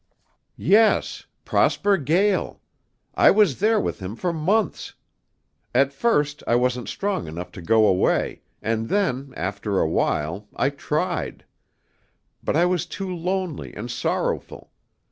[0.57, 1.25] "Yes.
[1.45, 2.59] Prosper Gael.
[3.13, 4.95] I was there with him for months.
[5.75, 10.71] At first I wasn't strong enough to go away, and then, after a while, I
[10.71, 11.45] tried.
[12.43, 14.71] But I was too lonely and sorrowful.